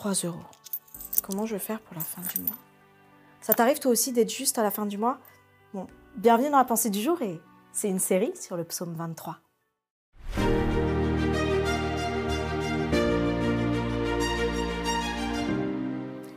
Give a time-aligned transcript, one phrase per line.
[0.00, 0.40] 3 euros.
[1.22, 2.56] Comment je vais faire pour la fin du mois?
[3.42, 5.18] Ça t'arrive toi aussi d'être juste à la fin du mois?
[5.74, 7.38] Bon, bienvenue dans la pensée du jour et
[7.70, 9.40] c'est une série sur le psaume 23.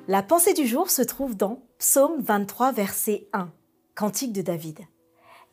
[0.10, 3.50] La pensée du jour se trouve dans Psaume 23, verset 1,
[3.96, 4.80] Cantique de David.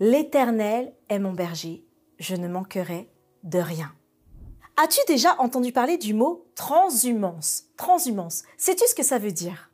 [0.01, 1.87] L'Éternel est mon berger,
[2.19, 3.09] je ne manquerai
[3.45, 3.93] de rien.
[4.83, 7.65] As-tu déjà entendu parler du mot transhumance?
[7.77, 9.71] Transhumance, sais-tu ce que ça veut dire?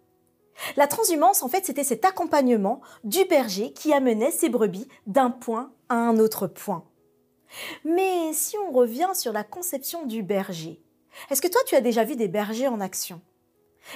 [0.74, 5.70] La transhumance, en fait, c'était cet accompagnement du berger qui amenait ses brebis d'un point
[5.88, 6.83] à un autre point.
[7.84, 10.83] Mais si on revient sur la conception du berger,
[11.30, 13.20] est-ce que toi tu as déjà vu des bergers en action?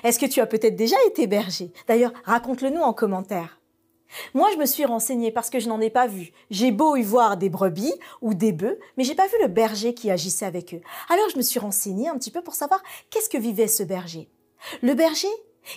[0.04, 1.72] Est-ce que tu as peut-être déjà été berger?
[1.88, 3.59] D'ailleurs, raconte-le nous en commentaire.
[4.34, 6.32] Moi, je me suis renseignée parce que je n'en ai pas vu.
[6.50, 9.94] J'ai beau y voir des brebis ou des bœufs, mais j'ai pas vu le berger
[9.94, 10.80] qui agissait avec eux.
[11.08, 14.28] Alors, je me suis renseignée un petit peu pour savoir qu'est-ce que vivait ce berger.
[14.82, 15.28] Le berger,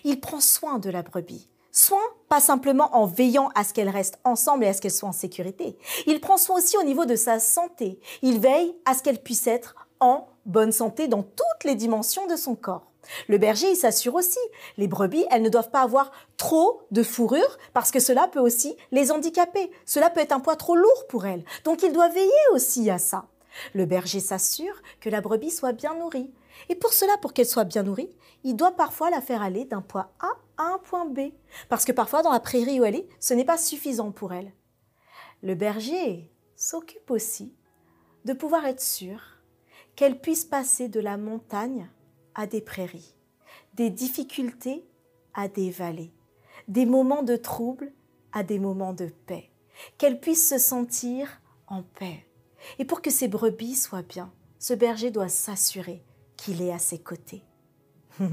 [0.03, 1.49] il prend soin de la brebis.
[1.71, 5.09] Soin, pas simplement en veillant à ce qu'elle reste ensemble et à ce qu'elle soit
[5.09, 5.75] en sécurité.
[6.05, 7.99] Il prend soin aussi au niveau de sa santé.
[8.21, 12.35] Il veille à ce qu'elle puisse être en bonne santé dans toutes les dimensions de
[12.35, 12.92] son corps.
[13.27, 14.39] Le berger, il s'assure aussi.
[14.77, 18.75] Les brebis, elles ne doivent pas avoir trop de fourrure parce que cela peut aussi
[18.91, 19.71] les handicaper.
[19.85, 21.43] Cela peut être un poids trop lourd pour elles.
[21.63, 23.25] Donc il doit veiller aussi à ça.
[23.73, 26.31] Le berger s'assure que la brebis soit bien nourrie.
[26.69, 28.11] Et pour cela, pour qu'elle soit bien nourrie,
[28.43, 31.31] il doit parfois la faire aller d'un point A à un point B.
[31.69, 34.53] Parce que parfois, dans la prairie où elle est, ce n'est pas suffisant pour elle.
[35.41, 37.53] Le berger s'occupe aussi
[38.25, 39.19] de pouvoir être sûr
[39.95, 41.89] qu'elle puisse passer de la montagne
[42.35, 43.15] à des prairies,
[43.73, 44.85] des difficultés
[45.33, 46.13] à des vallées,
[46.67, 47.91] des moments de trouble
[48.31, 49.49] à des moments de paix,
[49.97, 52.25] qu'elle puisse se sentir en paix.
[52.79, 56.03] Et pour que ses brebis soient bien, ce berger doit s'assurer
[56.37, 57.43] qu'il est à ses côtés.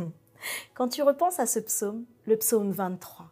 [0.74, 3.30] Quand tu repenses à ce psaume, le psaume 23,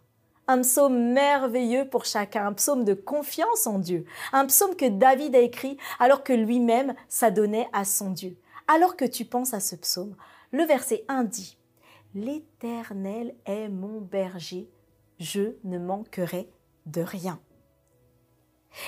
[0.48, 5.36] un psaume merveilleux pour chacun, un psaume de confiance en Dieu, un psaume que David
[5.36, 8.36] a écrit alors que lui-même s'adonnait à son Dieu.
[8.66, 10.14] Alors que tu penses à ce psaume,
[10.52, 11.58] le verset 1 dit
[12.14, 14.70] L'Éternel est mon berger,
[15.18, 16.50] je ne manquerai
[16.86, 17.40] de rien.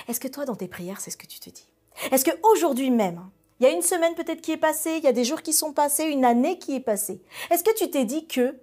[0.07, 1.69] Est-ce que toi, dans tes prières, c'est ce que tu te dis?
[2.11, 5.07] Est-ce qu'aujourd'hui même, hein, il y a une semaine peut-être qui est passée, il y
[5.07, 8.05] a des jours qui sont passés, une année qui est passée, est-ce que tu t'es
[8.05, 8.59] dit que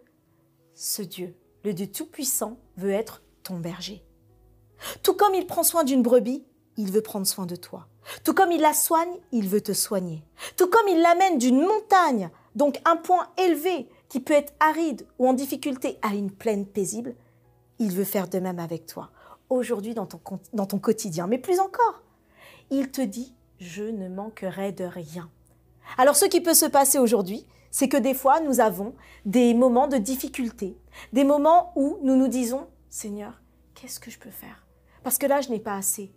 [0.75, 4.03] ce Dieu, le Dieu Tout-Puissant, veut être ton berger?
[5.03, 6.44] Tout comme il prend soin d'une brebis,
[6.76, 7.88] il veut prendre soin de toi.
[8.25, 10.25] Tout comme il la soigne, il veut te soigner.
[10.56, 15.29] Tout comme il l'amène d'une montagne donc un point élevé qui peut être aride ou
[15.29, 17.15] en difficulté à une plaine paisible,
[17.79, 19.11] il veut faire de même avec toi,
[19.49, 20.21] aujourd'hui dans ton,
[20.53, 22.03] dans ton quotidien, mais plus encore.
[22.71, 25.31] Il te dit, je ne manquerai de rien.
[25.99, 28.93] Alors ce qui peut se passer aujourd'hui, c'est que des fois, nous avons
[29.25, 30.77] des moments de difficulté,
[31.13, 33.41] des moments où nous nous disons, Seigneur,
[33.77, 34.67] qu'est-ce que je peux faire?
[35.05, 36.13] Parce que là, je n'ai pas assez.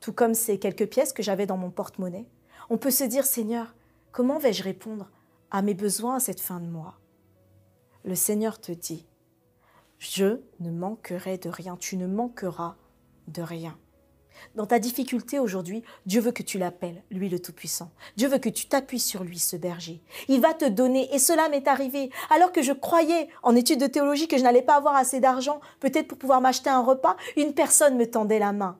[0.00, 2.26] Tout comme ces quelques pièces que j'avais dans mon porte-monnaie.
[2.68, 3.76] On peut se dire, Seigneur,
[4.10, 5.08] comment vais-je répondre?
[5.50, 6.98] À mes besoins à cette fin de mois.
[8.04, 9.06] Le Seigneur te dit,
[9.98, 12.76] je ne manquerai de rien, tu ne manqueras
[13.26, 13.76] de rien.
[14.54, 17.90] Dans ta difficulté aujourd'hui, Dieu veut que tu l'appelles, lui le Tout-Puissant.
[18.16, 20.00] Dieu veut que tu t'appuies sur lui, ce berger.
[20.28, 23.86] Il va te donner, et cela m'est arrivé, alors que je croyais en études de
[23.86, 27.52] théologie que je n'allais pas avoir assez d'argent, peut-être pour pouvoir m'acheter un repas, une
[27.52, 28.78] personne me tendait la main.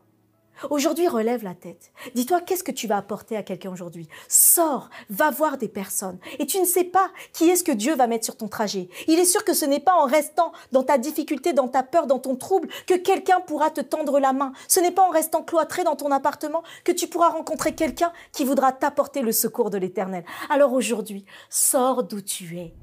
[0.70, 1.92] Aujourd'hui, relève la tête.
[2.14, 4.08] Dis-toi, qu'est-ce que tu vas apporter à quelqu'un aujourd'hui?
[4.28, 6.18] Sors, va voir des personnes.
[6.40, 8.88] Et tu ne sais pas qui est-ce que Dieu va mettre sur ton trajet.
[9.06, 12.08] Il est sûr que ce n'est pas en restant dans ta difficulté, dans ta peur,
[12.08, 14.52] dans ton trouble, que quelqu'un pourra te tendre la main.
[14.66, 18.44] Ce n'est pas en restant cloîtré dans ton appartement que tu pourras rencontrer quelqu'un qui
[18.44, 20.24] voudra t'apporter le secours de l'Éternel.
[20.50, 22.74] Alors aujourd'hui, sors d'où tu es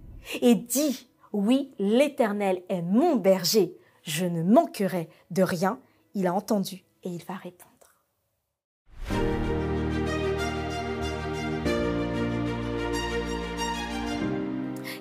[0.41, 3.75] et dis, oui, l'Éternel est mon berger.
[4.03, 5.80] Je ne manquerai de rien.
[6.14, 7.71] Il a entendu et il va répondre.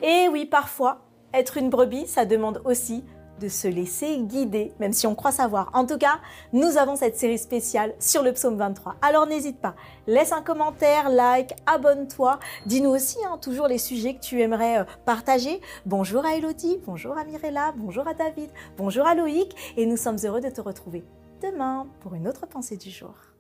[0.03, 1.01] Et oui, parfois,
[1.33, 3.05] être une brebis, ça demande aussi
[3.41, 5.71] de se laisser guider, même si on croit savoir.
[5.73, 6.21] En tout cas,
[6.53, 8.97] nous avons cette série spéciale sur le psaume 23.
[9.03, 9.75] Alors n'hésite pas,
[10.07, 12.39] laisse un commentaire, like, abonne-toi.
[12.67, 15.61] Dis-nous aussi hein, toujours les sujets que tu aimerais euh, partager.
[15.87, 20.19] Bonjour à Elodie, bonjour à Mirella, bonjour à David, bonjour à Loïc, et nous sommes
[20.25, 21.03] heureux de te retrouver
[21.45, 23.34] demain pour une autre pensée du jour.